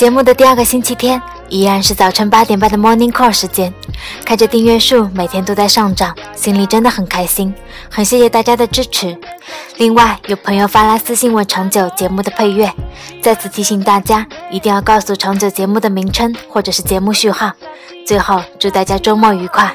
[0.00, 1.20] 节目的第二个星期天，
[1.50, 3.70] 依然是早晨八点半的 Morning Call 时间。
[4.24, 7.54] 看着订阅数每天都在上涨，心里真的很开心，
[7.90, 9.14] 很谢谢大家的支持。
[9.76, 12.72] 另外，有朋友发来私信问长久节目的配乐，
[13.20, 17.52] 再次提醒大家，一定要告诉长久节目的名称或者是节目序号。
[18.06, 19.70] 最后，祝大家周末愉快。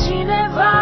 [0.00, 0.77] She never.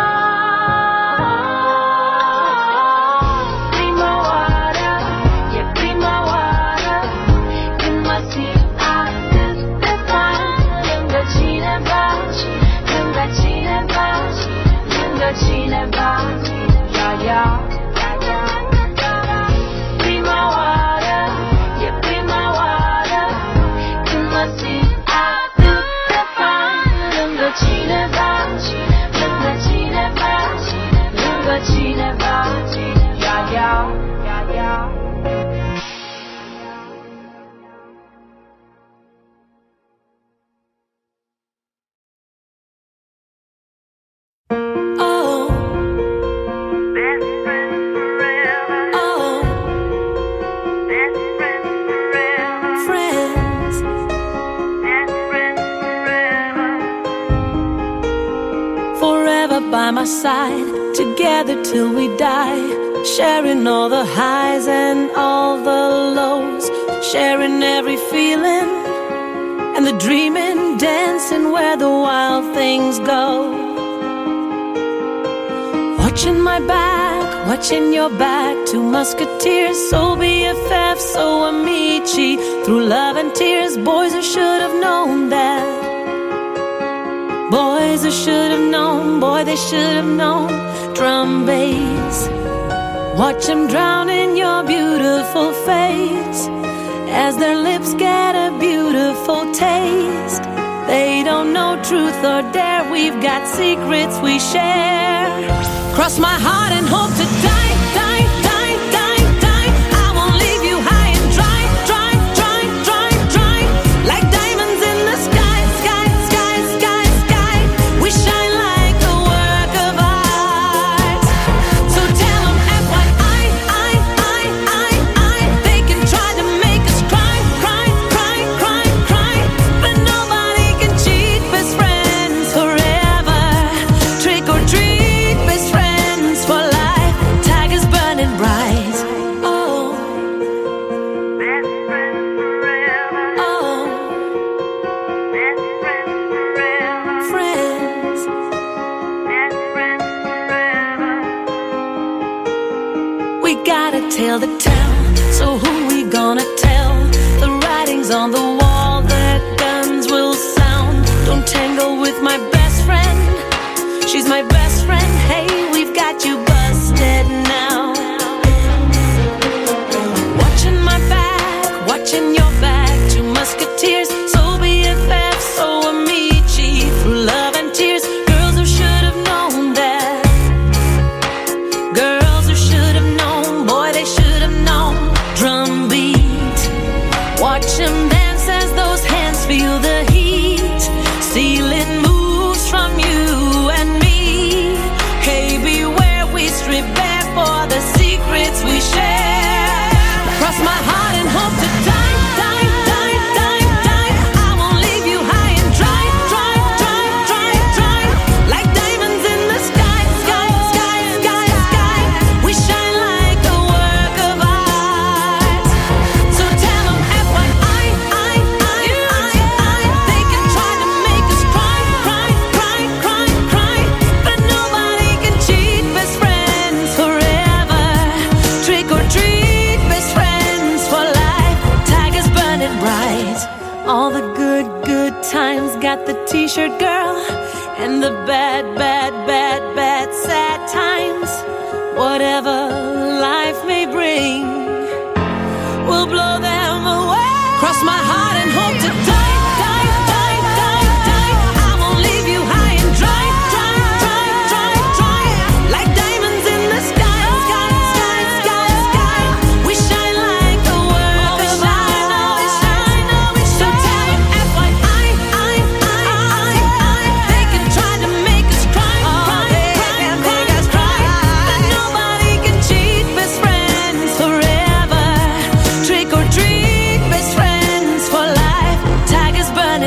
[61.36, 66.66] together till we die, sharing all the highs and all the lows,
[67.12, 68.66] sharing every feeling
[69.76, 73.52] and the dreaming, dancing where the wild things go.
[75.98, 83.34] Watching my back, watching your back, two musketeers, so BFF, so Amici, through love and
[83.34, 85.85] tears, boys who should have known that.
[87.56, 90.48] Boys who should have known, boy, they should have known.
[90.92, 92.28] Drum bass.
[93.18, 96.40] Watch them drown in your beautiful face.
[97.20, 100.42] As their lips get a beautiful taste.
[100.92, 102.82] They don't know truth or dare.
[102.92, 105.24] We've got secrets we share.
[105.94, 107.65] Cross my heart and hope to die.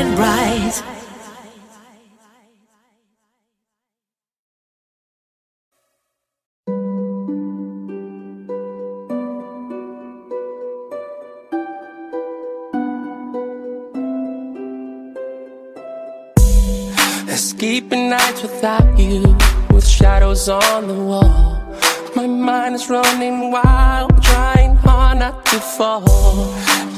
[0.00, 0.82] and rise.
[0.82, 0.84] let
[17.90, 19.20] nights without you,
[19.74, 21.60] with shadows on the wall.
[22.16, 26.06] My mind is running wild, trying hard not to fall.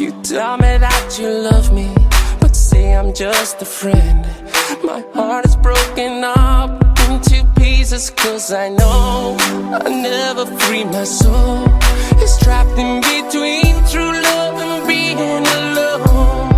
[0.00, 1.88] You tell me that you love me
[2.72, 4.20] say I'm just a friend.
[4.90, 6.70] My heart is broken up
[7.08, 9.14] into pieces, cause I know
[9.86, 11.58] I never free my soul.
[12.22, 15.20] It's trapped in between true love and being
[15.58, 16.54] alone.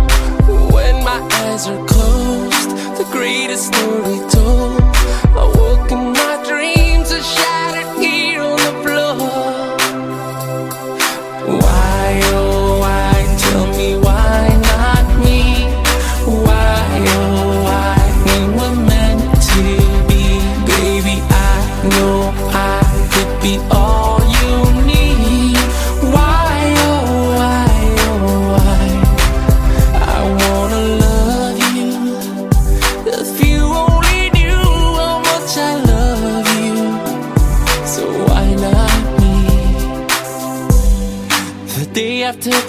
[0.75, 2.69] When my eyes are closed,
[3.01, 4.13] the greatest story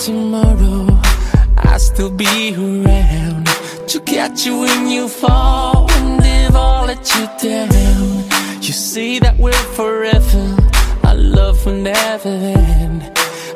[0.07, 0.87] tomorrow
[1.57, 3.47] I'll still be around
[3.91, 6.23] To catch you when you fall And
[6.55, 8.09] I let you down
[8.67, 10.45] You say that we're forever
[11.07, 13.03] Our love will never end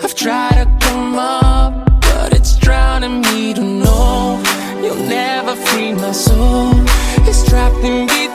[0.05, 4.43] I've tried to come up But it's drowning me to know
[4.83, 6.73] You'll never free my soul
[7.29, 8.30] It's trapped in between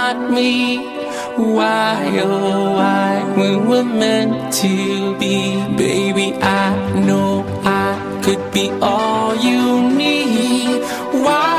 [0.00, 0.56] not me.
[1.36, 4.72] Why, oh, why, we were meant to
[5.20, 5.36] be.
[5.84, 6.68] Baby, I
[7.06, 7.30] know
[7.84, 7.90] I
[8.24, 9.62] could be all you
[10.02, 10.78] need.
[11.24, 11.49] Why?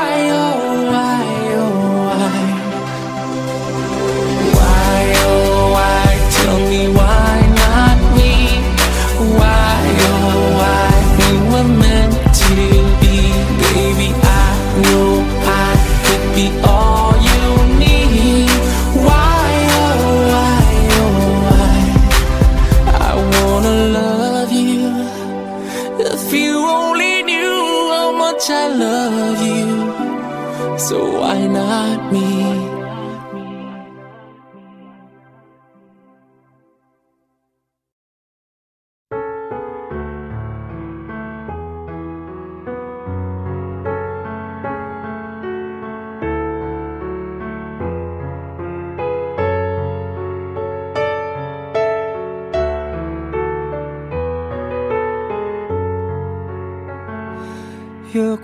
[30.92, 32.41] So why not me?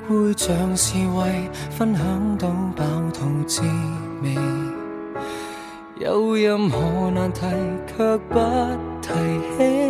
[0.09, 1.25] 会像是为
[1.71, 3.61] 分享到饱肚滋
[4.23, 4.35] 味，
[5.99, 7.41] 有任何难题
[7.89, 8.39] 却不
[9.03, 9.13] 提
[9.55, 9.89] 起。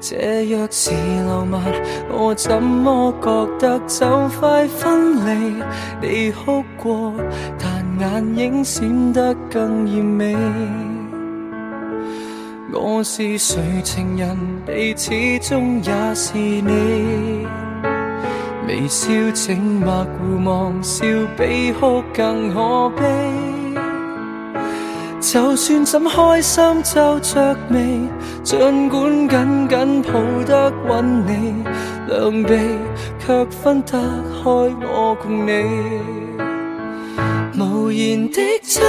[0.00, 0.92] 这若是
[1.26, 1.60] 浪漫，
[2.10, 5.64] 我怎么觉得就快分离？
[6.00, 7.12] 你哭过，
[7.58, 10.36] 但眼影闪得更艳美。
[12.72, 17.48] 我是谁情人，你始终也是你。
[18.70, 21.04] 微笑，靜默互望，笑
[21.36, 23.02] 比哭更可悲。
[25.20, 28.00] 就算怎開心皱着眉，
[28.44, 31.64] 儘管緊緊抱得穩你，
[32.06, 32.58] 兩臂
[33.18, 33.98] 卻分得
[34.40, 36.00] 開我共你。
[37.60, 38.80] 無言的亲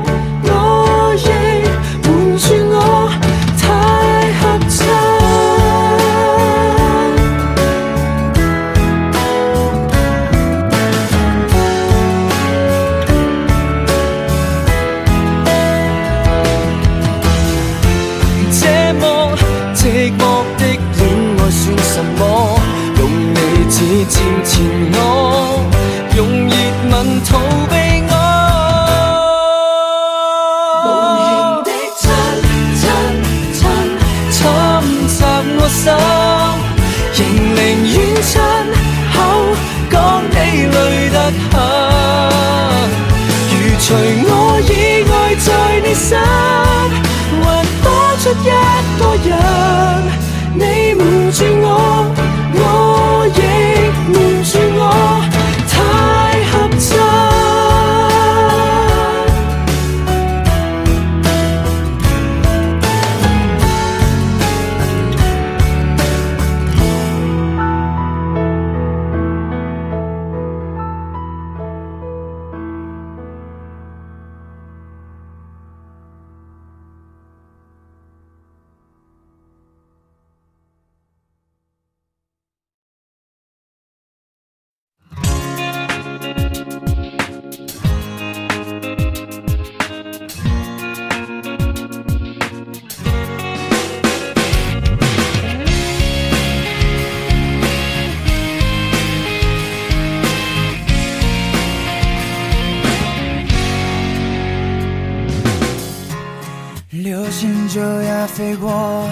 [108.44, 109.08] 飞过，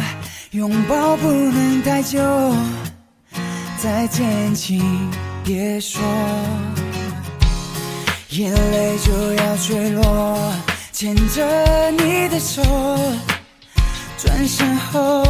[0.51, 2.19] 拥抱不能太久。
[3.81, 4.83] 再见，请
[5.45, 6.01] 别说，
[8.31, 10.37] 眼泪就要坠落。
[10.91, 12.61] 牵着你的手，
[14.19, 15.23] 转身后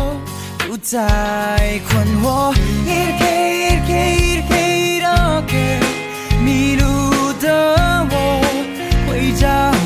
[0.67, 2.55] 不再困惑。
[6.43, 7.77] 迷路的
[8.11, 9.80] 我回家。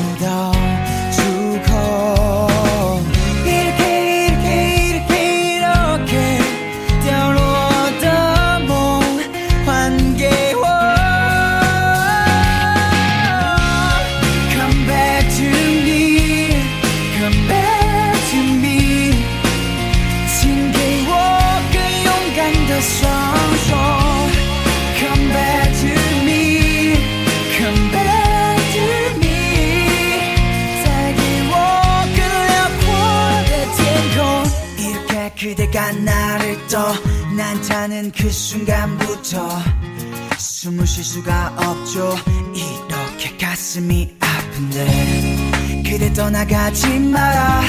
[40.95, 42.15] 멈출 수가 없죠
[42.53, 47.61] 이렇게 가슴이 아픈데 그대 떠나가지 마라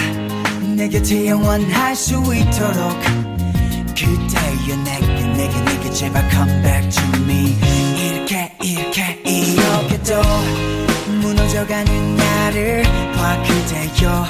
[0.76, 3.00] 내 곁에 영원할 수 있도록
[3.97, 7.57] 그대여 내게 내게 내게 제발 come back to me
[8.00, 12.85] 이렇게 이렇게 이렇게 또 무너져가는 나를
[13.16, 14.24] 봐 그대여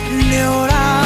[0.10, 1.03] 이렇게 내오라